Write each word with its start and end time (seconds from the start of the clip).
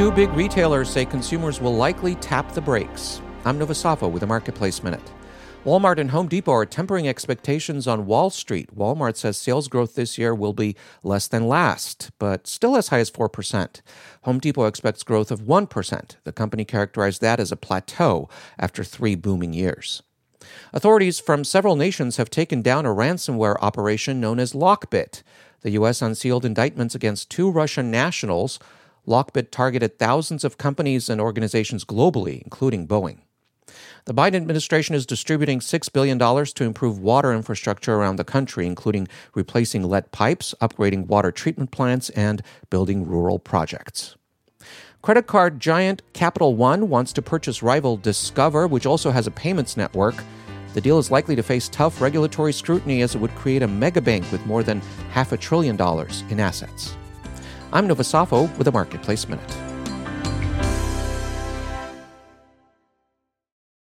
Two 0.00 0.10
big 0.10 0.32
retailers 0.32 0.88
say 0.88 1.04
consumers 1.04 1.60
will 1.60 1.74
likely 1.74 2.14
tap 2.14 2.52
the 2.52 2.60
brakes. 2.62 3.20
I'm 3.44 3.58
Nova 3.58 3.74
Safo 3.74 4.10
with 4.10 4.22
a 4.22 4.26
Marketplace 4.26 4.82
Minute. 4.82 5.12
Walmart 5.66 5.98
and 5.98 6.10
Home 6.10 6.26
Depot 6.26 6.52
are 6.52 6.64
tempering 6.64 7.06
expectations 7.06 7.86
on 7.86 8.06
Wall 8.06 8.30
Street. 8.30 8.74
Walmart 8.74 9.18
says 9.18 9.36
sales 9.36 9.68
growth 9.68 9.96
this 9.96 10.16
year 10.16 10.34
will 10.34 10.54
be 10.54 10.74
less 11.02 11.28
than 11.28 11.46
last, 11.46 12.12
but 12.18 12.46
still 12.46 12.78
as 12.78 12.88
high 12.88 13.00
as 13.00 13.10
4%. 13.10 13.82
Home 14.22 14.38
Depot 14.38 14.64
expects 14.64 15.02
growth 15.02 15.30
of 15.30 15.42
1%. 15.42 16.16
The 16.24 16.32
company 16.32 16.64
characterized 16.64 17.20
that 17.20 17.38
as 17.38 17.52
a 17.52 17.56
plateau 17.56 18.26
after 18.58 18.82
three 18.82 19.16
booming 19.16 19.52
years. 19.52 20.02
Authorities 20.72 21.20
from 21.20 21.44
several 21.44 21.76
nations 21.76 22.16
have 22.16 22.30
taken 22.30 22.62
down 22.62 22.86
a 22.86 22.88
ransomware 22.88 23.56
operation 23.60 24.18
known 24.18 24.40
as 24.40 24.54
Lockbit. 24.54 25.22
The 25.60 25.72
U.S. 25.72 26.00
unsealed 26.00 26.46
indictments 26.46 26.94
against 26.94 27.28
two 27.28 27.50
Russian 27.50 27.90
nationals. 27.90 28.58
Lockbit 29.06 29.50
targeted 29.50 29.98
thousands 29.98 30.44
of 30.44 30.58
companies 30.58 31.08
and 31.08 31.20
organizations 31.20 31.84
globally, 31.84 32.42
including 32.42 32.86
Boeing. 32.86 33.18
The 34.06 34.14
Biden 34.14 34.36
administration 34.36 34.94
is 34.94 35.06
distributing 35.06 35.60
$6 35.60 35.92
billion 35.92 36.18
to 36.18 36.64
improve 36.64 36.98
water 36.98 37.32
infrastructure 37.32 37.94
around 37.94 38.16
the 38.16 38.24
country, 38.24 38.66
including 38.66 39.08
replacing 39.34 39.84
lead 39.84 40.10
pipes, 40.10 40.54
upgrading 40.60 41.06
water 41.06 41.30
treatment 41.30 41.70
plants, 41.70 42.10
and 42.10 42.42
building 42.70 43.06
rural 43.06 43.38
projects. 43.38 44.16
Credit 45.02 45.26
card 45.26 45.60
giant 45.60 46.02
Capital 46.12 46.54
One 46.56 46.88
wants 46.88 47.12
to 47.14 47.22
purchase 47.22 47.62
rival 47.62 47.96
Discover, 47.96 48.66
which 48.66 48.86
also 48.86 49.10
has 49.10 49.26
a 49.26 49.30
payments 49.30 49.76
network. 49.76 50.14
The 50.74 50.80
deal 50.80 50.98
is 50.98 51.10
likely 51.10 51.34
to 51.36 51.42
face 51.42 51.68
tough 51.68 52.00
regulatory 52.00 52.52
scrutiny 52.52 53.02
as 53.02 53.14
it 53.14 53.18
would 53.18 53.34
create 53.34 53.62
a 53.62 53.68
megabank 53.68 54.30
with 54.30 54.44
more 54.46 54.62
than 54.62 54.80
half 55.10 55.32
a 55.32 55.36
trillion 55.36 55.76
dollars 55.76 56.22
in 56.28 56.38
assets. 56.38 56.94
I'm 57.72 57.86
Nova 57.86 58.02
with 58.58 58.66
a 58.66 58.72
Marketplace 58.72 59.28
Minute. 59.28 59.69